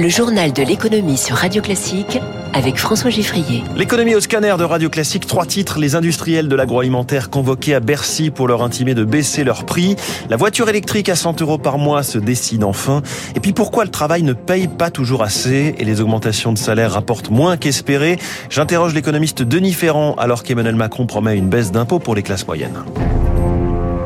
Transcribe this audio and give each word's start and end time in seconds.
Le 0.00 0.08
journal 0.08 0.50
de 0.54 0.62
l'économie 0.62 1.18
sur 1.18 1.36
Radio 1.36 1.60
Classique 1.60 2.18
avec 2.54 2.78
François 2.78 3.10
Giffrier. 3.10 3.62
L'économie 3.76 4.14
au 4.14 4.20
scanner 4.20 4.54
de 4.58 4.64
Radio 4.64 4.88
Classique, 4.88 5.26
trois 5.26 5.44
titres. 5.44 5.78
Les 5.78 5.94
industriels 5.94 6.48
de 6.48 6.56
l'agroalimentaire 6.56 7.28
convoqués 7.28 7.74
à 7.74 7.80
Bercy 7.80 8.30
pour 8.30 8.48
leur 8.48 8.62
intimer 8.62 8.94
de 8.94 9.04
baisser 9.04 9.44
leur 9.44 9.66
prix. 9.66 9.96
La 10.30 10.38
voiture 10.38 10.70
électrique 10.70 11.10
à 11.10 11.16
100 11.16 11.42
euros 11.42 11.58
par 11.58 11.76
mois 11.76 12.02
se 12.02 12.16
décide 12.16 12.64
enfin. 12.64 13.02
Et 13.36 13.40
puis 13.40 13.52
pourquoi 13.52 13.84
le 13.84 13.90
travail 13.90 14.22
ne 14.22 14.32
paye 14.32 14.68
pas 14.68 14.90
toujours 14.90 15.22
assez 15.22 15.74
et 15.76 15.84
les 15.84 16.00
augmentations 16.00 16.54
de 16.54 16.58
salaire 16.58 16.92
rapportent 16.92 17.28
moins 17.28 17.58
qu'espéré? 17.58 18.18
J'interroge 18.48 18.94
l'économiste 18.94 19.42
Denis 19.42 19.74
Ferrand 19.74 20.14
alors 20.14 20.44
qu'Emmanuel 20.44 20.76
Macron 20.76 21.04
promet 21.04 21.36
une 21.36 21.50
baisse 21.50 21.72
d'impôts 21.72 21.98
pour 21.98 22.14
les 22.14 22.22
classes 22.22 22.46
moyennes. 22.46 22.84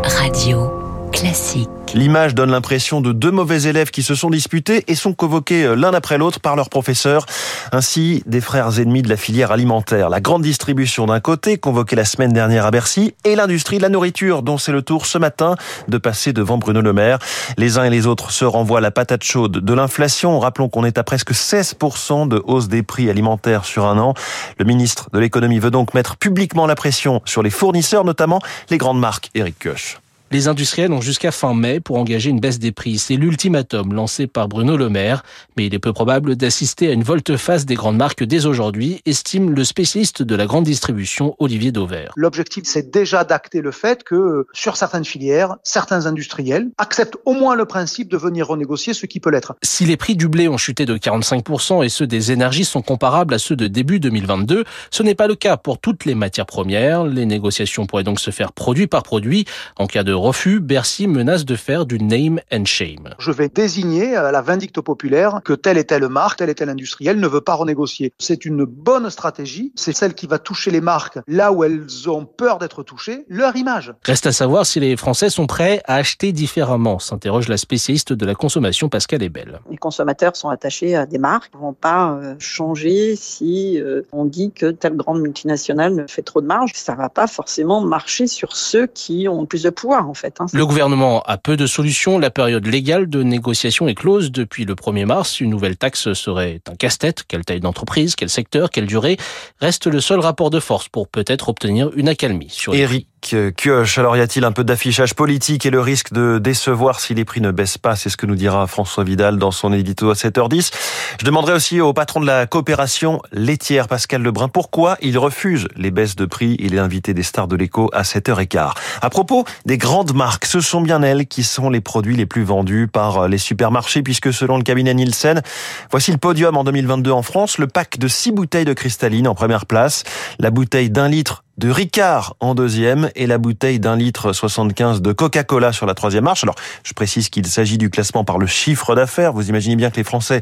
Radio 0.03 0.84
Classique. 1.15 1.69
L'image 1.95 2.35
donne 2.35 2.51
l'impression 2.51 3.01
de 3.01 3.13
deux 3.13 3.31
mauvais 3.31 3.63
élèves 3.63 3.93
qui 3.93 4.03
se 4.03 4.17
sont 4.17 4.31
disputés 4.31 4.83
et 4.89 4.97
sont 4.97 5.13
convoqués 5.13 5.63
euh, 5.63 5.77
l'un 5.77 5.95
après 5.95 6.19
l'autre 6.19 6.41
par 6.41 6.57
leurs 6.57 6.69
professeurs, 6.69 7.25
ainsi 7.71 8.25
des 8.27 8.41
frères 8.41 8.81
ennemis 8.81 9.03
de 9.03 9.09
la 9.09 9.17
filière 9.17 9.53
alimentaire. 9.53 10.11
La 10.11 10.21
grande 10.21 10.43
distribution 10.43 11.07
d'un 11.07 11.21
côté, 11.21 11.57
convoquée 11.57 11.95
la 11.95 12.05
semaine 12.05 12.33
dernière 12.33 12.67
à 12.67 12.73
Bercy, 12.73 13.15
et 13.25 13.37
l'industrie 13.37 13.77
de 13.77 13.83
la 13.83 13.91
nourriture, 13.91 14.43
dont 14.43 14.59
c'est 14.59 14.73
le 14.73 14.83
tour 14.83 15.07
ce 15.07 15.17
matin 15.19 15.55
de 15.87 15.99
passer 15.99 16.33
devant 16.33 16.59
Bruno 16.59 16.81
Le 16.81 16.93
Maire. 16.93 17.21
Les 17.59 17.79
uns 17.79 17.85
et 17.85 17.91
les 17.91 18.09
autres 18.09 18.33
se 18.33 18.45
renvoient 18.45 18.81
la 18.81 18.91
patate 18.91 19.23
chaude 19.23 19.59
de 19.59 19.73
l'inflation. 19.73 20.41
Rappelons 20.41 20.69
qu'on 20.69 20.85
est 20.85 20.99
à 20.99 21.05
presque 21.05 21.31
16% 21.31 22.27
de 22.27 22.43
hausse 22.45 22.67
des 22.67 22.83
prix 22.83 23.09
alimentaires 23.09 23.65
sur 23.65 23.87
un 23.87 23.99
an. 23.99 24.15
Le 24.59 24.65
ministre 24.65 25.11
de 25.13 25.21
l'économie 25.21 25.61
veut 25.61 25.71
donc 25.71 25.95
mettre 25.95 26.17
publiquement 26.17 26.67
la 26.67 26.75
pression 26.75 27.23
sur 27.25 27.45
les 27.45 27.51
fournisseurs, 27.51 28.05
notamment 28.05 28.41
les 28.69 28.79
grandes 28.79 28.99
marques. 28.99 29.31
Eric 29.37 29.61
Koch. 29.63 30.01
Les 30.35 30.49
industriels 30.49 30.93
ont 30.93 31.01
jusqu'à 31.01 31.31
fin 31.31 31.55
mai 31.55 31.79
pour 31.79 31.97
engager 31.97 32.29
une 32.29 32.41
baisse 32.41 32.59
des 32.59 32.73
prix. 32.73 32.99
C'est 32.99 33.15
l'ultimatum 33.15 33.95
lancé 33.95 34.27
par 34.27 34.49
Bruno 34.49 34.77
Le 34.77 34.89
Maire. 34.89 35.23
Mais 35.57 35.67
il 35.67 35.75
est 35.77 35.79
peu 35.79 35.93
probable 35.93 36.35
d'assister 36.35 36.89
à 36.89 36.93
une 36.93 37.05
volte-face 37.05 37.67
des 37.67 37.77
grandes 37.77 37.99
marques 37.99 38.25
dès 38.25 38.45
aujourd'hui, 38.45 39.01
estime 39.07 39.53
le 39.53 39.63
spécialiste 39.63 40.25
de 40.25 40.35
la 40.35 40.47
grande 40.47 40.65
distribution 40.65 41.37
Olivier 41.39 41.71
Dauvert. 41.71 42.11
L'objectif, 42.17 42.65
c'est 42.67 42.91
déjà 42.91 43.23
d'acter 43.23 43.61
le 43.61 43.71
fait 43.71 44.03
que 44.03 44.49
sur 44.53 44.77
certaines 44.77 45.05
filières, 45.05 45.55
certains 45.63 46.07
industriels 46.07 46.69
acceptent 46.79 47.19
au 47.27 47.35
moins 47.35 47.55
le 47.55 47.67
principe 47.67 48.11
de 48.11 48.17
venir 48.17 48.49
renégocier 48.49 48.93
ce 48.93 49.07
qui 49.07 49.21
peut 49.21 49.31
l'être. 49.31 49.55
Si 49.63 49.85
les 49.85 49.97
prix 49.97 50.17
du 50.17 50.27
blé 50.27 50.49
ont 50.49 50.59
chuté 50.59 50.85
de 50.85 50.97
45% 50.97 51.85
et 51.85 51.89
ceux 51.89 52.09
des 52.09 52.33
énergies 52.33 52.65
sont 52.65 52.83
comparables 52.83 53.35
à 53.35 53.39
ceux 53.39 53.55
de 53.55 53.69
début 53.69 54.01
2022, 54.01 54.65
ce 54.91 55.03
n'est 55.05 55.15
pas 55.15 55.29
le 55.29 55.37
cas 55.37 55.57
pour 55.57 55.79
toutes 55.79 56.05
les 56.07 56.17
matières 56.17 56.47
premières. 56.47 57.05
Les 57.05 57.25
négociations 57.25 57.87
pourraient 57.87 58.03
donc 58.03 58.19
se 58.19 58.33
faire 58.33 58.51
produit 58.51 58.89
par 58.89 59.05
produit. 59.05 59.45
En 59.77 59.87
cas 59.87 60.03
de 60.03 60.24
refus, 60.25 60.59
Bercy 60.59 61.07
menace 61.07 61.45
de 61.45 61.55
faire 61.55 61.85
du 61.85 61.99
name 61.99 62.41
and 62.51 62.65
shame. 62.65 63.15
Je 63.19 63.31
vais 63.31 63.51
désigner 63.51 64.17
à 64.17 64.33
la 64.33 64.41
vindicte 64.41 64.81
populaire 64.81 65.41
que 65.45 65.53
telle 65.53 65.77
et 65.77 65.85
telle 65.85 66.09
marque, 66.09 66.39
tel 66.39 66.49
et 66.49 66.55
tel 66.55 66.71
industriel 66.71 67.21
ne 67.21 67.29
veut 67.29 67.43
pas 67.43 67.53
renégocier. 67.53 68.15
C'est 68.19 68.47
une 68.47 68.65
bonne 68.65 69.11
stratégie, 69.11 69.73
c'est 69.75 69.93
celle 69.93 70.15
qui 70.15 70.27
va 70.27 70.39
toucher 70.39 70.71
les 70.71 70.81
marques 70.81 71.19
là 71.29 71.53
où 71.53 71.63
elles 71.63 72.09
ont 72.09 72.25
peur 72.25 72.59
d'être 72.59 72.83
touchées, 72.83 73.27
leur 73.29 73.55
image. 73.57 73.93
Reste 74.03 74.27
à 74.27 74.33
savoir 74.33 74.65
si 74.65 74.81
les 74.81 74.97
Français 74.97 75.29
sont 75.29 75.47
prêts 75.47 75.83
à 75.85 75.97
acheter 75.97 76.33
différemment, 76.33 76.99
s'interroge 76.99 77.49
la 77.49 77.59
spécialiste 77.59 78.15
de 78.15 78.25
la 78.25 78.35
consommation 78.35 78.89
Pascal 78.89 79.23
Ebel. 79.23 79.61
Les 79.71 79.77
consommateurs 79.77 80.37
sont 80.37 80.49
attachés 80.49 80.97
à 80.97 81.05
des 81.05 81.19
marques, 81.19 81.51
ils 81.53 81.61
vont 81.61 81.75
pas 81.75 82.13
euh, 82.13 82.35
changer 82.39 83.15
si 83.15 83.79
euh, 83.79 84.01
on 84.11 84.25
dit 84.25 84.53
que 84.53 84.71
telle 84.71 84.97
grande 84.97 85.21
multinationale 85.21 86.07
fait 86.09 86.23
trop 86.23 86.41
de 86.41 86.47
marge. 86.47 86.71
Ça 86.75 86.95
va 86.95 87.11
pas 87.11 87.27
forcément 87.27 87.83
marcher 87.83 88.27
sur 88.27 88.57
ceux 88.57 88.87
qui 88.87 89.29
ont 89.29 89.45
plus 89.45 89.65
de 89.65 89.71
pouvoir. 89.71 90.14
En 90.15 90.17
fait, 90.17 90.41
hein. 90.41 90.47
Le 90.53 90.65
gouvernement 90.65 91.23
a 91.23 91.39
peu 91.39 91.57
de 91.57 91.67
solutions. 91.67 92.21
La 92.21 92.31
période 92.31 92.65
légale 92.69 93.11
de 93.11 93.25
négociation 93.25 93.89
est 93.89 93.97
close 93.97 94.31
depuis 94.31 94.65
le 94.65 94.77
1er 94.77 95.07
mars. 95.07 95.41
Une 95.41 95.51
nouvelle 95.51 95.77
taxe 95.77 96.13
serait 96.13 96.61
un 96.71 96.77
casse-tête. 96.77 97.25
Quelle 97.27 97.45
taille 97.45 97.59
d'entreprise, 97.59 98.15
quel 98.15 98.31
secteur, 98.31 98.71
quelle 98.71 98.87
durée 98.87 99.17
Reste 99.61 99.89
le 99.89 100.01
seul 100.01 100.21
rapport 100.21 100.51
de 100.51 100.61
force 100.61 100.89
pour 100.89 101.09
peut-être 101.09 101.49
obtenir 101.49 101.91
une 101.97 102.09
accalmie 102.09 102.49
sur 102.49 102.75
les 102.75 102.83
Eric 102.83 103.09
Kioch, 103.25 103.99
alors 103.99 104.17
y 104.17 104.21
a-t-il 104.21 104.45
un 104.45 104.53
peu 104.53 104.65
d'affichage 104.65 105.15
politique 105.15 105.67
et 105.67 105.71
le 105.71 105.81
risque 105.81 106.13
de 106.13 106.39
décevoir 106.39 107.01
si 107.01 107.15
les 107.15 107.25
prix 107.25 107.41
ne 107.41 107.51
baissent 107.51 107.79
pas? 107.79 107.97
C'est 107.97 108.11
ce 108.11 108.17
que 108.17 108.27
nous 108.27 108.35
dira 108.35 108.67
François 108.67 109.05
Vidal 109.05 109.39
dans 109.39 109.51
son 109.51 109.73
édito 109.73 110.11
à 110.11 110.15
7h10. 110.15 110.73
Je 111.21 111.25
demanderai 111.25 111.53
aussi 111.53 111.81
au 111.81 111.93
patron 111.93 112.21
de 112.21 112.27
la 112.27 112.47
coopération 112.47 113.23
laitière, 113.33 113.89
Pascal 113.89 114.23
Lebrun, 114.23 114.49
pourquoi 114.49 114.97
il 115.01 115.17
refuse 115.19 115.69
les 115.77 115.91
baisses 115.91 116.17
de 116.17 116.27
prix. 116.27 116.57
Il 116.59 116.75
est 116.75 116.79
invité 116.79 117.15
des 117.15 117.23
stars 117.23 117.49
de 117.49 117.57
l'écho 117.57 117.89
à 117.93 118.03
7h15. 118.03 118.73
À 119.01 119.11
propos 119.11 119.45
des 119.65 119.79
grandes 119.79 120.15
marques, 120.15 120.45
ce 120.45 120.61
sont 120.61 120.81
bien 120.81 121.03
elles 121.03 121.27
qui 121.27 121.45
sont 121.45 121.71
les 121.71 121.81
produits 121.81 122.17
les 122.17 122.27
plus 122.27 122.45
vendus 122.45 122.89
par 122.93 123.29
les 123.29 123.39
supermarchés 123.39 124.03
puisque 124.03 124.33
selon 124.33 124.57
le 124.57 124.63
cabinet 124.63 124.95
Nielsen, 124.95 125.43
voici 125.91 126.11
le 126.11 126.19
podium 126.19 126.57
en 126.57 126.65
2022 126.65 127.11
en 127.11 127.23
France, 127.23 127.59
le 127.59 127.67
pack 127.67 127.99
de 127.99 128.09
6 128.09 128.33
bouteilles 128.33 128.65
de 128.65 128.73
cristalline 128.73 129.29
en 129.29 129.35
première 129.35 129.67
place, 129.67 130.05
la 130.39 130.51
bouteille 130.51 130.91
d'un 130.91 131.09
litre 131.09 131.44
de 131.59 131.71
Ricard 131.71 132.37
en 132.41 132.55
deuxième 132.55 133.11
et 133.15 133.27
la 133.27 133.39
bouteille 133.39 133.79
d'un 133.79 133.97
litre 133.97 134.33
75 134.33 135.03
de 135.03 135.13
Coca-Cola 135.13 135.73
sur 135.73 135.87
la 135.87 135.95
troisième 135.95 136.25
marche. 136.25 136.43
Alors, 136.43 136.57
je 136.83 136.93
précise 136.93 137.29
qu'il 137.29 137.47
s'agit 137.47 137.79
du 137.79 137.91
classement 137.91 138.25
par 138.25 138.39
le 138.39 138.47
chiffre 138.47 138.95
d'affaires. 138.95 139.33
Vous 139.33 139.49
imaginez 139.49 139.77
bien 139.77 139.91
que 139.91 139.97
les 139.97 140.05
Français 140.05 140.41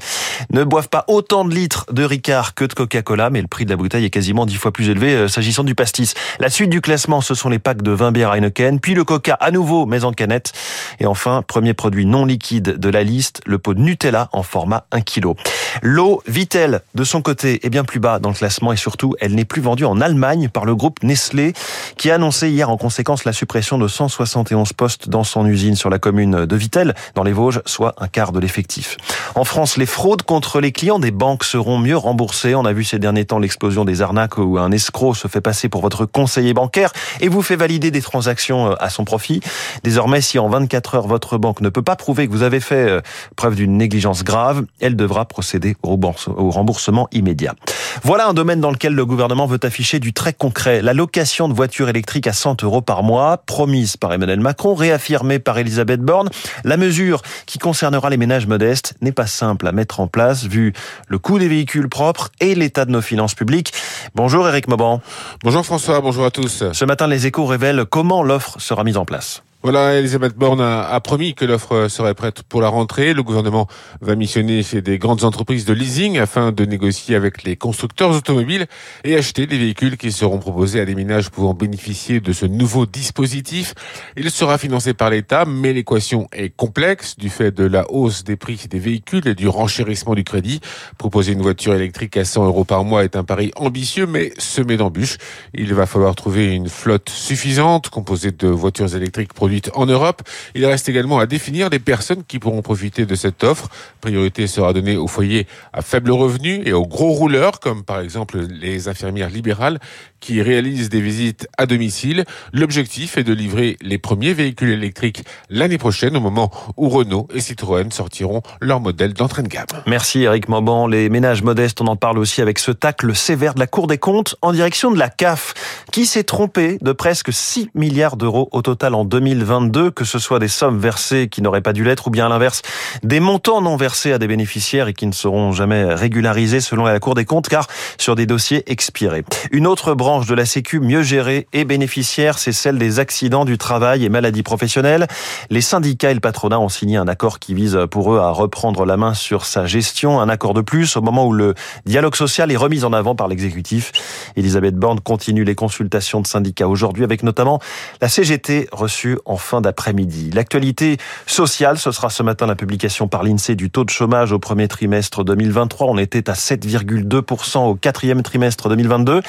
ne 0.51 0.65
boivent 0.65 0.89
pas 0.89 1.05
autant 1.09 1.45
de 1.45 1.55
litres 1.55 1.87
de 1.93 2.05
Ricard 2.05 2.55
que 2.55 2.65
de 2.65 2.73
Coca-Cola, 2.73 3.31
mais 3.31 3.43
le 3.43 3.49
prix 3.49 3.65
de 3.65 3.71
la 3.71 3.77
bouteille 3.77 4.05
est 4.05 4.11
quasiment 4.11 4.47
dix 4.47 4.57
fois 4.57 4.73
plus 4.73 4.89
élevé 4.89 5.15
euh, 5.15 5.29
s'agissant 5.29 5.65
du 5.65 5.75
pastis. 5.75 6.15
La 6.39 6.49
suite 6.49 6.71
du 6.71 6.81
classement, 6.81 7.21
ce 7.21 7.35
sont 7.35 7.49
les 7.49 7.59
packs 7.59 7.83
de 7.83 7.91
20 7.91 8.13
bières 8.13 8.33
Heineken, 8.33 8.81
puis 8.81 8.95
le 8.95 9.05
Coca 9.05 9.35
à 9.35 9.51
nouveau, 9.51 9.87
mais 9.87 10.05
en 10.05 10.13
canette. 10.13 10.53
Et 10.99 11.07
enfin, 11.07 11.43
premier 11.47 11.75
produit 11.75 12.07
non 12.07 12.25
liquide 12.25 12.79
de 12.79 12.89
la 12.89 13.03
liste, 13.03 13.43
le 13.47 13.59
pot 13.59 13.75
de 13.75 13.81
Nutella 13.81 14.29
en 14.33 14.43
format 14.43 14.87
1 14.93 15.03
kg. 15.03 15.35
L'eau 15.81 16.23
Vitel, 16.27 16.83
de 16.95 17.05
son 17.05 17.23
côté, 17.23 17.65
est 17.65 17.71
bien 17.71 17.85
plus 17.85 18.01
bas 18.01 18.19
dans 18.19 18.29
le 18.29 18.35
classement 18.35 18.73
et 18.73 18.77
surtout, 18.77 19.15
elle 19.21 19.35
n'est 19.35 19.45
plus 19.45 19.63
vendue 19.63 19.85
en 19.85 20.01
Allemagne 20.01 20.49
par 20.49 20.65
le 20.65 20.75
groupe 20.75 21.03
Nestlé, 21.03 21.55
qui 21.97 22.11
a 22.11 22.17
annoncé 22.17 22.51
hier 22.51 22.69
en 22.69 22.77
conséquence 22.77 23.25
la 23.25 23.33
suppression 23.33 23.79
de 23.79 23.89
171 23.89 24.73
postes 24.73 25.09
dans 25.09 25.25
son 25.25 25.47
usine 25.47 25.77
sur 25.77 25.91
la 25.91 25.99
commune 25.99 26.45
de 26.45 26.57
Vitel, 26.57 26.95
dans 27.15 27.23
les 27.23 27.33
Vosges, 27.33 27.61
soit 27.65 27.95
un 27.99 28.09
quart 28.09 28.33
de 28.33 28.41
l'effectif. 28.41 28.97
En 29.35 29.45
France, 29.45 29.77
les 29.77 29.87
fraudes 29.87 30.23
contre 30.23 30.61
les 30.61 30.73
clients 30.73 30.99
des 30.99 31.11
banques 31.11 31.45
seront 31.45 31.79
mieux 31.79 31.97
remboursées. 31.97 32.55
On 32.55 32.65
a 32.65 32.73
vu 32.73 32.85
ces 32.85 32.99
derniers 32.99 33.25
temps 33.25 33.39
l'explosion 33.39 33.85
des 33.85 34.03
arnaques 34.03 34.39
où 34.39 34.59
un 34.59 34.73
escroc 34.73 35.15
se 35.15 35.29
fait 35.29 35.41
passer 35.41 35.69
pour 35.69 35.81
votre 35.81 36.05
conseiller 36.05 36.55
bancaire 36.55 36.93
et 37.21 37.29
vous 37.29 37.43
fait 37.43 37.57
valider 37.57 37.91
des 37.91 38.03
transactions 38.03 38.73
à 38.73 38.91
son 38.91 39.05
profit. 39.05 39.41
Désormais, 39.85 40.21
si 40.21 40.39
en 40.39 40.49
24 40.49 40.95
heures 40.97 41.07
votre 41.07 41.39
banque 41.39 41.61
ne 41.61 41.69
peut 41.69 41.83
pas 41.83 41.97
prouver 41.97 42.27
que 42.27 42.33
vous 42.33 42.43
avez 42.43 42.61
fait 42.61 42.75
euh, 42.75 43.01
preuve 43.37 43.55
d'une 43.55 43.77
négligence 43.77 44.25
grave, 44.25 44.65
elle 44.81 44.97
devra 44.97 45.25
procéder 45.25 45.62
au 45.83 46.51
remboursement 46.51 47.09
immédiat. 47.13 47.55
Voilà 48.03 48.27
un 48.27 48.35
domaine 48.35 48.61
dans 48.61 48.71
lequel 48.71 48.95
le 48.95 49.05
gouvernement 49.07 49.47
veut 49.47 49.61
afficher 49.63 49.99
du 50.01 50.13
très 50.13 50.33
concret. 50.33 50.83
La 50.83 50.95
location 50.95 51.49
de 51.49 51.55
voitures 51.55 51.89
électriques 51.89 52.27
à 52.27 52.33
100 52.33 52.65
euros 52.65 52.81
par 52.81 53.03
mois, 53.03 53.39
promise 53.39 53.97
par 53.97 54.13
Emmanuel 54.13 54.41
Macron, 54.41 54.75
réaffirmée 54.75 55.39
par 55.39 55.59
Elisabeth 55.59 56.01
Borne. 56.01 56.31
La 56.65 56.77
mesure 56.77 57.23
qui 57.47 57.59
concernera 57.59 58.11
les 58.11 58.17
ménages 58.17 58.47
modestes 58.47 58.95
n'est 59.01 59.13
pas 59.13 59.27
simple 59.27 59.67
à 59.67 59.73
mettre 59.73 60.01
en 60.01 60.07
place 60.07 60.45
vu 60.45 60.73
le 61.09 61.19
coût 61.19 61.39
des 61.39 61.49
véhicules 61.49 61.89
propres 61.89 62.31
et 62.41 62.55
l'état 62.55 62.85
de 62.85 62.91
nos 62.91 63.03
finances 63.03 63.35
publiques. 63.35 63.73
Bonjour 64.15 64.49
Eric 64.49 64.69
Mauban. 64.69 65.01
Bonjour 65.43 65.65
François, 65.65 66.01
bonjour 66.01 66.25
à 66.25 66.31
tous. 66.31 66.65
Ce 66.73 66.85
matin, 66.85 67.07
les 67.07 67.27
échos 67.27 67.47
révèlent 67.47 67.85
comment 67.85 68.23
l'offre 68.23 68.61
sera 68.61 68.85
mise 68.85 68.97
en 68.97 69.05
place. 69.05 69.43
Voilà, 69.63 69.95
Elisabeth 69.95 70.37
Borne 70.37 70.61
a, 70.61 70.99
promis 70.99 71.35
que 71.35 71.45
l'offre 71.45 71.87
serait 71.87 72.15
prête 72.15 72.43
pour 72.43 72.61
la 72.61 72.69
rentrée. 72.69 73.15
Le 73.15 73.23
gouvernement 73.23 73.69
va 74.01 74.17
missionner 74.17 74.65
chez 74.65 74.83
des 74.83 74.99
grandes 74.99 75.23
entreprises 75.23 75.65
de 75.65 75.73
leasing 75.73 76.19
afin 76.19 76.51
de 76.51 76.65
négocier 76.65 77.15
avec 77.15 77.45
les 77.45 77.55
constructeurs 77.55 78.11
automobiles 78.11 78.67
et 79.05 79.15
acheter 79.15 79.47
des 79.47 79.59
véhicules 79.59 79.97
qui 79.97 80.11
seront 80.11 80.39
proposés 80.39 80.81
à 80.81 80.85
des 80.85 80.97
ménages 80.97 81.31
pouvant 81.31 81.55
bénéficier 81.55 82.19
de 82.19 82.33
ce 82.33 82.45
nouveau 82.45 82.87
dispositif. 82.87 83.75
Il 84.17 84.33
sera 84.33 84.59
financé 84.59 84.95
par 84.95 85.11
l'État, 85.11 85.45
mais 85.45 85.73
l'équation 85.73 86.27
est 86.33 86.49
complexe 86.49 87.17
du 87.17 87.31
fait 87.31 87.53
de 87.53 87.65
la 87.65 87.89
hausse 87.89 88.25
des 88.25 88.35
prix 88.35 88.67
des 88.69 88.81
véhicules 88.81 89.29
et 89.29 89.37
du 89.37 89.47
renchérissement 89.47 90.17
du 90.17 90.25
crédit. 90.25 90.61
Proposer 90.99 91.35
une 91.35 91.43
voiture 91.43 91.75
électrique 91.75 92.17
à 92.17 92.25
100 92.25 92.47
euros 92.47 92.65
par 92.65 92.83
mois 92.83 93.05
est 93.05 93.15
un 93.15 93.23
pari 93.23 93.53
ambitieux, 93.55 94.09
mais 94.09 94.33
semé 94.39 94.77
d'embûches. 94.77 95.19
Il 95.55 95.73
va 95.73 95.87
falloir 95.87 96.17
trouver 96.17 96.53
une 96.53 96.69
flotte 96.69 97.11
suffisante 97.11 97.91
composée 97.91 98.33
de 98.33 98.49
voitures 98.49 98.97
électriques 98.97 99.33
produites 99.33 99.52
en 99.75 99.87
Europe. 99.87 100.23
Il 100.55 100.65
reste 100.67 100.89
également 100.89 101.19
à 101.19 101.27
définir 101.27 101.69
les 101.71 101.79
personnes 101.79 102.23
qui 102.27 102.39
pourront 102.39 102.63
profiter 102.63 103.07
de 103.07 103.15
cette 103.15 103.45
offre. 103.45 103.69
Priorité 104.01 104.47
sera 104.47 104.73
donnée 104.73 104.97
aux 104.97 105.09
foyers 105.09 105.47
à 105.73 105.83
faible 105.83 106.11
revenu 106.11 106.63
et 106.65 106.73
aux 106.73 106.87
gros 106.87 107.13
rouleurs, 107.13 107.61
comme 107.61 107.85
par 107.85 108.01
exemple 108.01 108.39
les 108.39 108.89
infirmières 108.89 109.31
libérales 109.31 109.79
qui 110.21 110.41
réalisent 110.41 110.89
des 110.89 111.01
visites 111.01 111.49
à 111.59 111.67
domicile. 111.67 112.25
L'objectif 112.53 113.19
est 113.19 113.25
de 113.25 113.35
livrer 113.35 113.77
les 113.83 113.99
premiers 113.99 114.33
véhicules 114.33 114.71
électriques 114.71 115.25
l'année 115.51 115.79
prochaine, 115.79 116.17
au 116.17 116.21
moment 116.21 116.51
où 116.77 116.89
Renault 116.89 117.29
et 117.35 117.41
Citroën 117.41 117.91
sortiront 117.91 118.41
leur 118.61 118.81
modèle 118.81 119.13
d'entrée 119.13 119.43
de 119.43 119.49
gamme. 119.49 119.67
Merci 119.87 120.23
Eric 120.23 120.49
Mauban. 120.49 120.87
Les 120.87 121.09
ménages 121.09 121.43
modestes, 121.43 121.81
on 121.81 121.87
en 121.87 121.97
parle 121.97 122.19
aussi 122.19 122.41
avec 122.41 122.59
ce 122.59 122.71
tacle 122.71 123.15
sévère 123.15 123.55
de 123.55 123.61
la 123.61 123.67
Cour 123.67 123.89
des 123.89 123.99
comptes 123.99 124.37
en 124.43 124.53
direction 124.53 124.93
de 124.93 124.99
la 124.99 125.09
CAF, 125.09 125.55
qui 125.91 126.07
s'est 126.07 126.25
trompée 126.25 126.79
de 126.81 126.93
presque 126.93 127.33
6 127.33 127.71
milliards 127.75 128.17
d'euros 128.17 128.49
au 128.53 128.63
total 128.63 128.95
en 128.95 129.05
2020. 129.05 129.42
2022, 129.43 129.91
que 129.91 130.05
ce 130.05 130.19
soit 130.19 130.39
des 130.39 130.49
sommes 130.49 130.79
versées 130.79 131.29
qui 131.29 131.43
n'auraient 131.43 131.63
pas 131.63 131.73
dû 131.73 131.85
l'être 131.85 132.07
ou 132.07 132.11
bien 132.11 132.27
à 132.27 132.29
l'inverse, 132.29 132.63
des 133.03 133.21
montants 133.21 133.61
non 133.61 133.77
versés 133.77 134.13
à 134.13 134.19
des 134.19 134.29
bénéficiaires 134.29 134.89
et 134.89 134.95
qui 134.95 135.07
ne 135.07 135.13
seront 135.13 135.53
jamais 135.53 135.85
régularisés 135.95 136.61
selon 136.61 136.85
la 136.85 137.01
Cour 137.01 137.15
des 137.15 137.25
comptes 137.25 137.49
car 137.49 137.67
sur 137.99 138.15
des 138.15 138.27
dossiers 138.27 138.63
expirés. 138.71 139.25
Une 139.51 139.67
autre 139.67 139.95
branche 139.95 140.27
de 140.27 140.35
la 140.35 140.47
Sécu 140.47 140.79
mieux 140.79 141.03
gérée 141.03 141.49
et 141.53 141.65
bénéficiaire, 141.65 142.39
c'est 142.39 142.53
celle 142.53 142.79
des 142.79 143.01
accidents 143.01 143.45
du 143.45 143.59
travail 143.59 144.05
et 144.05 144.09
maladies 144.09 144.45
professionnelles. 144.45 145.09
Les 145.51 145.61
syndicats 145.61 146.11
et 146.11 146.15
le 146.15 146.21
patronat 146.21 146.61
ont 146.61 146.69
signé 146.69 146.97
un 146.97 147.09
accord 147.09 147.39
qui 147.41 147.55
vise 147.55 147.79
pour 147.91 148.15
eux 148.15 148.19
à 148.19 148.31
reprendre 148.31 148.85
la 148.85 148.97
main 148.97 149.15
sur 149.15 149.45
sa 149.45 149.67
gestion, 149.67 150.21
un 150.21 150.29
accord 150.29 150.55
de 150.55 150.61
plus 150.61 150.97
au 150.97 151.01
moment 151.01 151.27
où 151.27 151.33
le 151.33 151.55
dialogue 151.85 152.15
social 152.15 152.53
est 152.53 152.57
remis 152.57 152.85
en 152.85 152.93
avant 152.93 153.17
par 153.17 153.27
l'exécutif. 153.27 153.93
Elisabeth 154.37 154.77
Borne 154.77 155.01
continue 155.01 155.45
les 155.45 155.55
consultations 155.57 156.21
de 156.21 156.27
syndicats 156.27 156.69
aujourd'hui 156.69 157.03
avec 157.03 157.23
notamment 157.23 157.61
la 158.01 158.09
CGT 158.09 158.69
reçue 158.71 159.19
en 159.25 159.32
fin 159.37 159.61
d'après-midi. 159.61 160.31
L'actualité 160.33 160.99
sociale, 161.27 161.79
ce 161.79 161.91
sera 161.91 162.11
ce 162.11 162.23
matin 162.23 162.47
la 162.47 162.55
publication 162.55 163.09
par 163.09 163.23
l'INSEE 163.23 163.55
du 163.55 163.71
taux 163.71 163.85
de 163.85 163.91
chômage 163.91 164.33
au 164.33 164.39
premier 164.39 164.69
trimestre 164.69 165.25
2023. 165.25 165.87
On 165.89 165.99
était 165.99 166.29
à 166.31 166.35
7,2% 166.35 167.59
au 167.59 167.75
quatrième 167.75 168.23
trimestre 168.23 168.69
2022. 168.69 169.23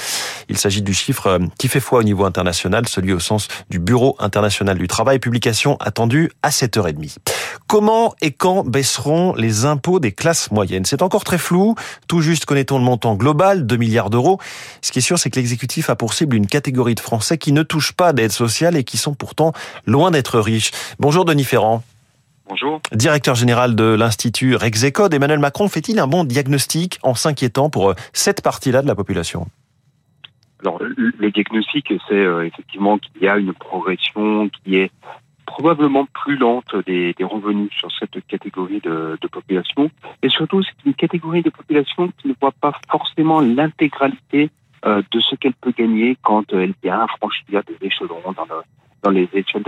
Il 0.49 0.57
s'agit 0.57 0.81
du 0.81 0.93
chiffre 0.93 1.27
euh, 1.27 1.39
qui 1.57 1.67
fait 1.67 1.79
foi 1.79 1.99
au 1.99 2.03
niveau 2.03 2.25
international, 2.25 2.87
celui 2.87 3.13
au 3.13 3.19
sens 3.19 3.47
du 3.69 3.79
Bureau 3.79 4.15
international 4.19 4.77
du 4.77 4.87
travail. 4.87 5.19
Publication 5.19 5.77
attendue 5.79 6.31
à 6.41 6.49
7h30. 6.49 7.17
Comment 7.67 8.13
et 8.21 8.31
quand 8.31 8.63
baisseront 8.63 9.33
les 9.35 9.65
impôts 9.65 9.99
des 9.99 10.11
classes 10.11 10.51
moyennes? 10.51 10.85
C'est 10.85 11.01
encore 11.01 11.23
très 11.23 11.37
flou. 11.37 11.75
Tout 12.07 12.21
juste 12.21 12.45
connaît-on 12.45 12.77
le 12.77 12.83
montant 12.83 13.15
global, 13.15 13.65
2 13.65 13.77
milliards 13.77 14.09
d'euros. 14.09 14.39
Ce 14.81 14.91
qui 14.91 14.99
est 14.99 15.03
sûr, 15.03 15.17
c'est 15.17 15.29
que 15.29 15.37
l'exécutif 15.37 15.89
a 15.89 15.95
pour 15.95 16.13
cible 16.13 16.35
une 16.35 16.47
catégorie 16.47 16.95
de 16.95 16.99
Français 16.99 17.37
qui 17.37 17.51
ne 17.51 17.63
touchent 17.63 17.93
pas 17.93 18.13
d'aide 18.13 18.31
sociale 18.31 18.75
et 18.75 18.83
qui 18.83 18.97
sont 18.97 19.13
pourtant 19.13 19.53
loin 19.93 20.11
d'être 20.11 20.39
riches. 20.39 20.71
Bonjour 20.99 21.23
Denis 21.23 21.45
Ferrand. 21.45 21.83
Bonjour. 22.49 22.81
Directeur 22.91 23.35
général 23.35 23.75
de 23.75 23.85
l'Institut 23.85 24.55
Rexecode, 24.55 25.13
Emmanuel 25.13 25.39
Macron 25.39 25.69
fait-il 25.69 25.99
un 25.99 26.07
bon 26.07 26.25
diagnostic 26.25 26.99
en 27.03 27.13
s'inquiétant 27.13 27.69
pour 27.69 27.91
euh, 27.91 27.93
cette 28.11 28.41
partie-là 28.41 28.81
de 28.81 28.87
la 28.87 28.95
population? 28.95 29.47
Alors, 30.59 30.79
le 30.81 31.31
diagnostic, 31.31 31.93
c'est 32.07 32.13
euh, 32.13 32.45
effectivement 32.45 32.97
qu'il 32.97 33.21
y 33.21 33.27
a 33.27 33.37
une 33.37 33.53
progression 33.53 34.49
qui 34.49 34.77
est 34.77 34.91
probablement 35.45 36.07
plus 36.23 36.37
lente 36.37 36.75
des, 36.87 37.13
revenus 37.21 37.69
sur 37.77 37.89
cette 37.99 38.25
catégorie 38.27 38.79
de, 38.81 39.17
population. 39.31 39.91
Et 40.23 40.29
surtout, 40.29 40.63
c'est 40.63 40.85
une 40.85 40.95
catégorie 40.95 41.43
de 41.43 41.49
population 41.49 42.11
qui 42.17 42.29
ne 42.29 42.33
voit 42.41 42.53
pas 42.59 42.73
forcément 42.89 43.41
l'intégralité 43.41 44.49
euh, 44.85 45.01
de 45.11 45.19
ce 45.19 45.35
qu'elle 45.35 45.53
peut 45.53 45.73
gagner 45.77 46.17
quand 46.23 46.51
elle 46.53 46.73
vient 46.81 47.05
franchir 47.19 47.61
des 47.67 47.87
échelons 47.87 48.21
dans, 48.25 48.47
dans 49.03 49.11
les 49.11 49.29
échelles, 49.33 49.63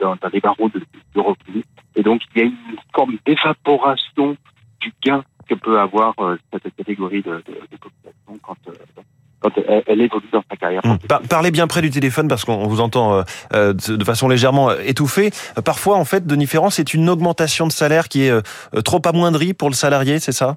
dans, 0.00 0.16
les 0.32 0.40
barreaux 0.40 0.68
de, 0.70 0.80
de. 1.14 1.62
Et 1.96 2.02
donc, 2.02 2.22
il 2.34 2.38
y 2.38 2.44
a 2.44 2.46
une 2.46 2.56
forme 2.94 3.16
d'évaporation 3.26 4.36
du 4.80 4.92
gain 5.04 5.22
que 5.48 5.54
peut 5.54 5.78
avoir 5.78 6.14
euh, 6.20 6.36
cette 6.52 6.74
catégorie 6.76 7.22
de, 7.22 7.42
population 7.80 8.38
quand, 8.42 8.56
euh, 8.68 8.72
quand 9.40 9.50
elle, 9.86 10.00
évolue 10.00 10.28
dans 10.32 10.42
sa 10.50 10.56
carrière. 10.56 10.82
Mmh. 10.84 11.26
Parlez 11.28 11.50
bien 11.50 11.66
près 11.66 11.82
du 11.82 11.90
téléphone 11.90 12.28
parce 12.28 12.44
qu'on 12.44 12.66
vous 12.66 12.80
entend 12.80 13.24
euh, 13.54 13.72
de 13.72 14.04
façon 14.04 14.28
légèrement 14.28 14.70
étouffée. 14.72 15.30
Parfois, 15.64 15.96
en 15.96 16.04
fait, 16.04 16.26
de 16.26 16.36
différence, 16.36 16.76
c'est 16.76 16.94
une 16.94 17.08
augmentation 17.08 17.66
de 17.66 17.72
salaire 17.72 18.08
qui 18.08 18.22
est 18.22 18.82
trop 18.84 19.02
amoindrie 19.04 19.54
pour 19.54 19.68
le 19.68 19.74
salarié, 19.74 20.18
c'est 20.18 20.32
ça? 20.32 20.56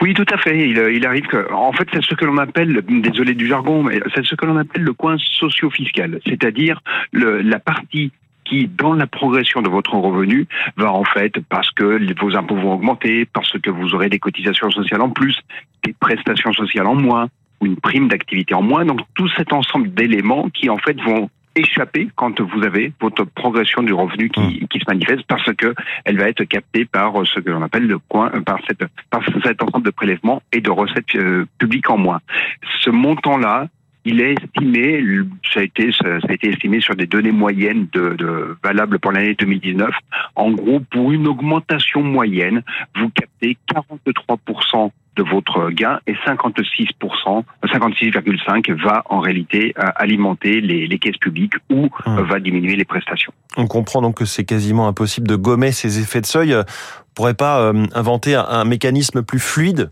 Oui, 0.00 0.14
tout 0.14 0.26
à 0.32 0.38
fait. 0.38 0.68
Il, 0.68 0.78
il 0.94 1.06
arrive 1.06 1.26
que, 1.26 1.52
en 1.52 1.72
fait, 1.72 1.88
c'est 1.92 2.02
ce 2.02 2.14
que 2.14 2.24
l'on 2.24 2.38
appelle, 2.38 2.82
désolé 2.88 3.34
du 3.34 3.46
jargon, 3.46 3.82
mais 3.82 4.00
c'est 4.14 4.24
ce 4.24 4.34
que 4.34 4.46
l'on 4.46 4.56
appelle 4.56 4.82
le 4.82 4.92
coin 4.92 5.16
socio-fiscal, 5.18 6.20
c'est-à-dire 6.26 6.80
la 7.12 7.58
partie 7.58 8.12
qui, 8.44 8.68
dans 8.68 8.94
la 8.94 9.06
progression 9.06 9.60
de 9.60 9.68
votre 9.68 9.94
revenu, 9.94 10.46
va 10.76 10.92
en 10.92 11.04
fait, 11.04 11.40
parce 11.48 11.70
que 11.72 11.98
vos 12.20 12.36
impôts 12.36 12.56
vont 12.56 12.74
augmenter, 12.74 13.26
parce 13.26 13.58
que 13.58 13.70
vous 13.70 13.94
aurez 13.94 14.08
des 14.08 14.18
cotisations 14.18 14.70
sociales 14.70 15.02
en 15.02 15.10
plus, 15.10 15.36
des 15.84 15.92
prestations 15.92 16.52
sociales 16.52 16.86
en 16.86 16.94
moins, 16.94 17.28
ou 17.60 17.66
une 17.66 17.76
prime 17.76 18.08
d'activité 18.08 18.54
en 18.54 18.62
moins. 18.62 18.84
Donc 18.84 19.00
tout 19.14 19.28
cet 19.30 19.52
ensemble 19.52 19.92
d'éléments 19.92 20.48
qui 20.50 20.70
en 20.70 20.78
fait 20.78 21.00
vont 21.00 21.28
échapper 21.56 22.08
quand 22.14 22.40
vous 22.40 22.62
avez 22.62 22.92
votre 23.00 23.24
progression 23.24 23.82
du 23.82 23.92
revenu 23.92 24.28
qui, 24.30 24.40
mmh. 24.40 24.68
qui 24.68 24.78
se 24.78 24.84
manifeste 24.86 25.24
parce 25.26 25.52
que 25.54 25.74
elle 26.04 26.18
va 26.18 26.28
être 26.28 26.44
captée 26.44 26.84
par 26.84 27.14
ce 27.26 27.40
que 27.40 27.50
l'on 27.50 27.62
appelle 27.62 27.86
le 27.86 27.98
coin, 27.98 28.30
par 28.42 28.58
cette, 28.66 28.84
par 29.10 29.22
cet 29.42 29.62
ensemble 29.62 29.86
de 29.86 29.90
prélèvements 29.90 30.42
et 30.52 30.60
de 30.60 30.70
recettes 30.70 31.14
euh, 31.16 31.46
publiques 31.58 31.90
en 31.90 31.98
moins. 31.98 32.20
Ce 32.80 32.90
montant-là, 32.90 33.68
il 34.04 34.20
est 34.20 34.34
estimé, 34.40 35.04
ça 35.52 35.60
a 35.60 35.62
été, 35.64 35.90
ça 35.90 36.06
a 36.28 36.32
été 36.32 36.48
estimé 36.48 36.80
sur 36.80 36.94
des 36.94 37.06
données 37.06 37.32
moyennes 37.32 37.88
de, 37.92 38.10
de 38.10 38.56
valables 38.62 39.00
pour 39.00 39.10
l'année 39.10 39.34
2019. 39.34 39.90
En 40.36 40.52
gros, 40.52 40.78
pour 40.78 41.10
une 41.10 41.26
augmentation 41.26 42.02
moyenne, 42.04 42.62
vous 42.94 43.10
captez 43.10 43.56
43% 43.74 44.92
de 45.16 45.22
votre 45.22 45.70
gain 45.70 45.98
et 46.06 46.14
56%, 46.26 47.42
56,5 47.64 48.72
va 48.82 49.02
en 49.06 49.20
réalité 49.20 49.74
euh, 49.78 49.82
alimenter 49.96 50.60
les, 50.60 50.86
les 50.86 50.98
caisses 50.98 51.18
publiques 51.18 51.54
ou 51.70 51.88
hum. 52.04 52.20
va 52.22 52.38
diminuer 52.38 52.76
les 52.76 52.84
prestations. 52.84 53.32
On 53.56 53.66
comprend 53.66 54.02
donc 54.02 54.18
que 54.18 54.24
c'est 54.24 54.44
quasiment 54.44 54.86
impossible 54.88 55.26
de 55.26 55.36
gommer 55.36 55.72
ces 55.72 56.00
effets 56.00 56.20
de 56.20 56.26
seuil. 56.26 56.54
On 56.54 56.64
pourrait 57.14 57.34
pas 57.34 57.60
euh, 57.60 57.86
inventer 57.94 58.34
un 58.34 58.64
mécanisme 58.64 59.22
plus 59.22 59.40
fluide 59.40 59.90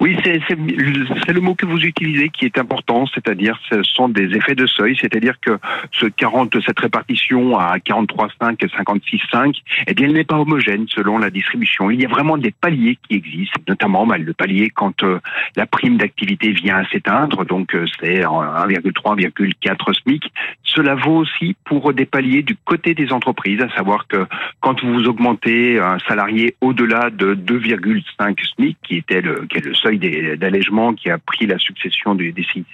oui, 0.00 0.16
c'est 0.24 1.32
le 1.32 1.40
mot 1.40 1.54
que 1.54 1.66
vous 1.66 1.80
utilisez 1.80 2.28
qui 2.30 2.44
est 2.44 2.58
important, 2.58 3.06
c'est-à-dire 3.06 3.58
ce 3.70 3.82
sont 3.82 4.08
des 4.08 4.34
effets 4.36 4.54
de 4.54 4.66
seuil, 4.66 4.96
c'est-à-dire 5.00 5.34
que 5.40 5.58
ce 5.92 6.06
40, 6.06 6.56
cette 6.64 6.78
répartition 6.80 7.58
à 7.58 7.76
43,5 7.78 8.56
et 8.60 8.66
56,5, 8.66 9.62
eh 9.86 9.94
bien, 9.94 10.06
elle 10.06 10.14
n'est 10.14 10.24
pas 10.24 10.38
homogène 10.38 10.86
selon 10.88 11.18
la 11.18 11.30
distribution. 11.30 11.90
Il 11.90 12.00
y 12.00 12.04
a 12.04 12.08
vraiment 12.08 12.36
des 12.36 12.50
paliers 12.50 12.98
qui 13.08 13.16
existent, 13.16 13.60
notamment 13.68 14.06
bah, 14.06 14.18
le 14.18 14.32
palier 14.32 14.70
quand 14.70 15.02
euh, 15.02 15.18
la 15.56 15.66
prime 15.66 15.96
d'activité 15.96 16.52
vient 16.52 16.78
à 16.78 16.88
s'éteindre, 16.88 17.44
donc 17.44 17.74
euh, 17.74 17.86
c'est 18.00 18.20
1,3, 18.20 19.20
1,4 19.20 20.02
SMIC. 20.02 20.32
Cela 20.64 20.94
vaut 20.94 21.18
aussi 21.18 21.56
pour 21.64 21.92
des 21.92 22.06
paliers 22.06 22.42
du 22.42 22.56
côté 22.64 22.94
des 22.94 23.12
entreprises, 23.12 23.60
à 23.60 23.68
savoir 23.70 24.06
que 24.08 24.26
quand 24.60 24.82
vous 24.84 25.06
augmentez 25.06 25.78
un 25.78 25.98
salarié 26.00 26.54
au-delà 26.60 27.10
de 27.10 27.34
2,5 27.34 28.36
SMIC, 28.54 28.76
qui 28.82 28.96
était 28.96 29.20
le, 29.20 29.46
le 29.64 29.74
seuil 29.74 29.98
d'allègement 30.36 30.94
qui 30.94 31.10
a 31.10 31.18
pris 31.18 31.46
la 31.46 31.58
succession 31.58 32.14
des, 32.14 32.34
CICE, 32.52 32.64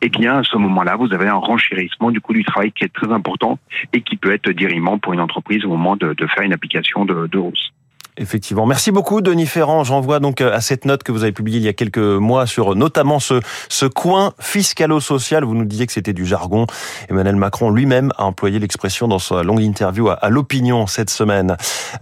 eh 0.00 0.08
bien, 0.08 0.38
à 0.38 0.42
ce 0.42 0.56
moment-là, 0.56 0.96
vous 0.96 1.12
avez 1.12 1.28
un 1.28 1.34
renchérissement 1.34 2.10
du 2.10 2.20
coût 2.20 2.32
du 2.32 2.44
travail 2.44 2.72
qui 2.72 2.84
est 2.84 2.92
très 2.92 3.10
important 3.12 3.58
et 3.92 4.02
qui 4.02 4.16
peut 4.16 4.32
être 4.32 4.50
dirimant 4.50 4.98
pour 4.98 5.12
une 5.12 5.20
entreprise 5.20 5.64
au 5.64 5.68
moment 5.68 5.96
de, 5.96 6.12
de 6.14 6.26
faire 6.26 6.44
une 6.44 6.52
application 6.52 7.04
de, 7.04 7.26
de 7.26 7.38
hausse. 7.38 7.72
Effectivement. 8.16 8.64
Merci 8.64 8.92
beaucoup, 8.92 9.20
Denis 9.20 9.46
Ferrand. 9.46 9.82
J'envoie 9.82 10.20
donc 10.20 10.40
euh, 10.40 10.54
à 10.54 10.60
cette 10.60 10.84
note 10.84 11.02
que 11.02 11.10
vous 11.10 11.24
avez 11.24 11.32
publiée 11.32 11.58
il 11.58 11.64
y 11.64 11.68
a 11.68 11.72
quelques 11.72 11.98
mois 11.98 12.46
sur 12.46 12.72
euh, 12.72 12.74
notamment 12.76 13.18
ce, 13.18 13.40
ce 13.68 13.86
coin 13.86 14.34
fiscalo-social. 14.38 15.42
Vous 15.42 15.56
nous 15.56 15.64
disiez 15.64 15.84
que 15.84 15.92
c'était 15.92 16.12
du 16.12 16.24
jargon. 16.24 16.66
Emmanuel 17.10 17.34
Macron 17.34 17.70
lui-même 17.70 18.12
a 18.16 18.24
employé 18.24 18.60
l'expression 18.60 19.08
dans 19.08 19.18
sa 19.18 19.42
longue 19.42 19.62
interview 19.62 20.10
à, 20.10 20.28
l'opinion 20.28 20.86
cette 20.86 21.10
semaine. 21.10 21.56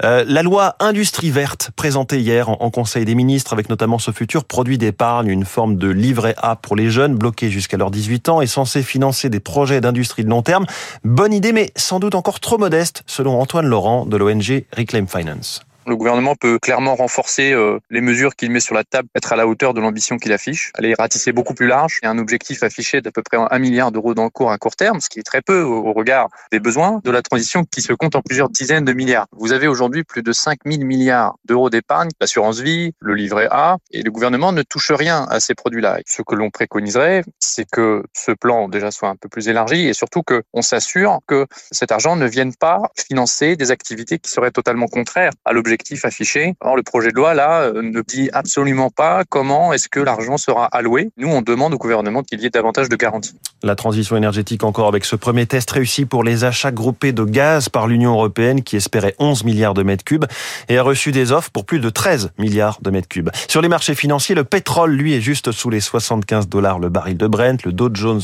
Euh, 0.04 0.22
la 0.28 0.42
loi 0.42 0.76
Industrie 0.80 1.30
verte, 1.30 1.70
présentée 1.76 2.20
hier 2.20 2.50
en, 2.50 2.70
Conseil 2.70 3.06
des 3.06 3.14
ministres, 3.14 3.54
avec 3.54 3.70
notamment 3.70 3.98
ce 3.98 4.10
futur 4.10 4.44
produit 4.44 4.76
d'épargne, 4.76 5.28
une 5.28 5.46
forme 5.46 5.76
de 5.76 5.88
livret 5.88 6.34
A 6.36 6.56
pour 6.56 6.76
les 6.76 6.90
jeunes 6.90 7.16
bloqués 7.16 7.48
jusqu'à 7.50 7.78
leurs 7.78 7.90
18 7.90 8.28
ans, 8.28 8.40
est 8.42 8.46
censé 8.46 8.82
financer 8.82 9.30
des 9.30 9.40
projets 9.40 9.80
d'industrie 9.80 10.24
de 10.24 10.30
long 10.30 10.42
terme. 10.42 10.66
Bonne 11.04 11.32
idée, 11.32 11.52
mais 11.52 11.72
sans 11.76 12.00
doute 12.00 12.14
encore 12.14 12.40
trop 12.40 12.58
modeste, 12.58 13.02
selon 13.06 13.40
Antoine 13.40 13.66
Laurent 13.66 14.04
de 14.04 14.16
l'ONG 14.18 14.64
Reclaim 14.76 15.06
Finance. 15.06 15.62
Le 15.84 15.96
gouvernement 15.96 16.36
peut 16.36 16.60
clairement 16.60 16.94
renforcer 16.94 17.52
euh, 17.52 17.80
les 17.90 18.00
mesures 18.00 18.36
qu'il 18.36 18.52
met 18.52 18.60
sur 18.60 18.74
la 18.74 18.84
table, 18.84 19.08
être 19.16 19.32
à 19.32 19.36
la 19.36 19.48
hauteur 19.48 19.74
de 19.74 19.80
l'ambition 19.80 20.16
qu'il 20.16 20.32
affiche, 20.32 20.70
aller 20.74 20.94
ratisser 20.94 21.32
beaucoup 21.32 21.54
plus 21.54 21.66
large. 21.66 21.98
Il 22.00 22.06
y 22.06 22.08
a 22.08 22.12
un 22.12 22.18
objectif 22.18 22.62
affiché 22.62 23.00
d'à 23.00 23.10
peu 23.10 23.22
près 23.22 23.36
un 23.36 23.58
milliard 23.58 23.90
d'euros 23.90 24.14
court 24.30 24.52
à 24.52 24.58
court 24.58 24.76
terme, 24.76 25.00
ce 25.00 25.08
qui 25.08 25.18
est 25.18 25.24
très 25.24 25.42
peu 25.42 25.62
au 25.62 25.92
regard 25.92 26.28
des 26.52 26.60
besoins 26.60 27.00
de 27.02 27.10
la 27.10 27.20
transition 27.22 27.64
qui 27.64 27.82
se 27.82 27.92
compte 27.92 28.14
en 28.14 28.22
plusieurs 28.22 28.48
dizaines 28.48 28.84
de 28.84 28.92
milliards. 28.92 29.26
Vous 29.32 29.52
avez 29.52 29.66
aujourd'hui 29.66 30.04
plus 30.04 30.22
de 30.22 30.32
5 30.32 30.60
000 30.64 30.84
milliards 30.84 31.34
d'euros 31.44 31.68
d'épargne, 31.68 32.10
l'assurance 32.20 32.60
vie, 32.60 32.92
le 33.00 33.14
livret 33.14 33.48
A, 33.50 33.78
et 33.90 34.02
le 34.02 34.10
gouvernement 34.12 34.52
ne 34.52 34.62
touche 34.62 34.92
rien 34.92 35.26
à 35.30 35.40
ces 35.40 35.54
produits-là. 35.54 35.98
Ce 36.06 36.22
que 36.22 36.36
l'on 36.36 36.50
préconiserait, 36.50 37.24
c'est 37.40 37.68
que 37.68 38.04
ce 38.12 38.30
plan 38.30 38.68
déjà 38.68 38.92
soit 38.92 39.08
un 39.08 39.16
peu 39.16 39.28
plus 39.28 39.48
élargi 39.48 39.88
et 39.88 39.94
surtout 39.94 40.22
qu'on 40.22 40.62
s'assure 40.62 41.18
que 41.26 41.46
cet 41.72 41.90
argent 41.90 42.14
ne 42.14 42.26
vienne 42.26 42.54
pas 42.54 42.82
financer 42.96 43.56
des 43.56 43.72
activités 43.72 44.20
qui 44.20 44.30
seraient 44.30 44.52
totalement 44.52 44.86
contraires 44.86 45.32
à 45.44 45.52
l'objectif 45.52 45.71
objectif 45.72 46.04
affiché. 46.04 46.54
Or, 46.60 46.76
le 46.76 46.82
projet 46.82 47.10
de 47.10 47.16
loi, 47.16 47.32
là, 47.32 47.72
ne 47.72 48.02
dit 48.02 48.28
absolument 48.34 48.90
pas 48.90 49.24
comment 49.28 49.72
est-ce 49.72 49.88
que 49.88 50.00
l'argent 50.00 50.36
sera 50.36 50.66
alloué. 50.66 51.10
Nous, 51.16 51.28
on 51.28 51.40
demande 51.40 51.72
au 51.72 51.78
gouvernement 51.78 52.22
qu'il 52.22 52.40
y 52.40 52.46
ait 52.46 52.50
davantage 52.50 52.90
de 52.90 52.96
garanties. 52.96 53.34
La 53.62 53.74
transition 53.74 54.16
énergétique 54.16 54.64
encore 54.64 54.88
avec 54.88 55.04
ce 55.04 55.16
premier 55.16 55.46
test 55.46 55.70
réussi 55.70 56.04
pour 56.04 56.24
les 56.24 56.44
achats 56.44 56.72
groupés 56.72 57.12
de 57.12 57.24
gaz 57.24 57.68
par 57.68 57.86
l'Union 57.86 58.12
européenne 58.12 58.62
qui 58.62 58.76
espérait 58.76 59.14
11 59.18 59.44
milliards 59.44 59.72
de 59.72 59.82
mètres 59.82 60.04
cubes 60.04 60.26
et 60.68 60.76
a 60.76 60.82
reçu 60.82 61.12
des 61.12 61.32
offres 61.32 61.50
pour 61.50 61.64
plus 61.64 61.78
de 61.78 61.88
13 61.88 62.32
milliards 62.38 62.78
de 62.82 62.90
mètres 62.90 63.08
cubes. 63.08 63.30
Sur 63.48 63.62
les 63.62 63.68
marchés 63.68 63.94
financiers, 63.94 64.34
le 64.34 64.44
pétrole, 64.44 64.92
lui, 64.92 65.14
est 65.14 65.20
juste 65.20 65.52
sous 65.52 65.70
les 65.70 65.80
75 65.80 66.48
dollars 66.48 66.80
le 66.80 66.90
baril 66.90 67.16
de 67.16 67.26
Brent. 67.26 67.64
Le 67.64 67.72
Dow 67.72 67.88
Jones 67.94 68.20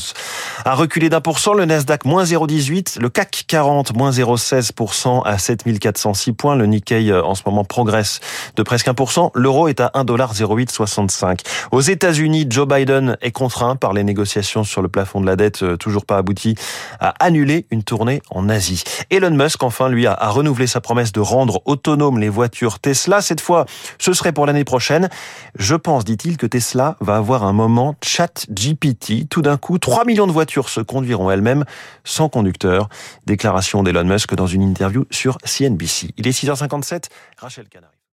a 0.65 0.75
reculé 0.75 1.09
d'un 1.09 1.21
pour 1.21 1.39
cent, 1.39 1.53
le 1.53 1.65
Nasdaq 1.65 2.05
moins 2.05 2.25
0,18, 2.25 2.99
le 2.99 3.09
CAC 3.09 3.45
40 3.47 3.95
moins 3.95 4.11
0,16% 4.11 5.23
à 5.25 5.37
7406 5.37 6.33
points. 6.33 6.55
Le 6.55 6.65
Nikkei 6.65 7.11
euh, 7.11 7.23
en 7.23 7.35
ce 7.39 7.43
moment 7.45 7.63
progresse 7.63 8.19
de 8.55 8.63
presque 8.63 8.87
1%. 8.87 9.31
L'euro 9.33 9.67
est 9.67 9.79
à 9.79 9.91
1,0865. 9.95 11.39
Aux 11.71 11.81
États-Unis, 11.81 12.47
Joe 12.49 12.67
Biden 12.67 13.17
est 13.21 13.31
contraint 13.31 13.75
par 13.75 13.93
les 13.93 14.03
négociations 14.03 14.63
sur 14.63 14.81
le 14.81 14.89
plafond 14.89 15.21
de 15.21 15.25
la 15.25 15.35
dette 15.35 15.63
euh, 15.63 15.77
toujours 15.77 16.05
pas 16.05 16.17
abouti 16.17 16.55
à 16.99 17.13
annuler 17.23 17.65
une 17.71 17.83
tournée 17.83 18.21
en 18.29 18.49
Asie. 18.49 18.83
Elon 19.09 19.31
Musk, 19.31 19.63
enfin, 19.63 19.89
lui, 19.89 20.05
a, 20.05 20.13
a 20.13 20.29
renouvelé 20.29 20.67
sa 20.67 20.81
promesse 20.81 21.11
de 21.11 21.19
rendre 21.19 21.61
autonomes 21.65 22.19
les 22.19 22.29
voitures 22.29 22.79
Tesla. 22.79 23.21
Cette 23.21 23.41
fois, 23.41 23.65
ce 23.97 24.13
serait 24.13 24.33
pour 24.33 24.45
l'année 24.45 24.63
prochaine. 24.63 25.09
Je 25.57 25.75
pense, 25.75 26.05
dit-il, 26.05 26.37
que 26.37 26.45
Tesla 26.45 26.97
va 26.99 27.15
avoir 27.15 27.43
un 27.43 27.53
moment 27.53 27.95
chat 28.03 28.45
GPT. 28.49 29.27
Tout 29.29 29.41
d'un 29.41 29.57
coup, 29.57 29.77
3 29.77 30.05
millions 30.05 30.27
de 30.27 30.31
voitures 30.31 30.69
se 30.69 30.81
conduiront 30.81 31.31
elles-mêmes 31.31 31.65
sans 32.03 32.29
conducteur. 32.29 32.89
Déclaration 33.25 33.83
d'Elon 33.83 34.05
Musk 34.05 34.33
dans 34.35 34.47
une 34.47 34.63
interview 34.63 35.05
sur 35.11 35.37
CNBC. 35.43 36.09
Il 36.17 36.27
est 36.27 36.31
6h57, 36.31 37.05
Rachel 37.41 37.69
Canary. 37.69 37.98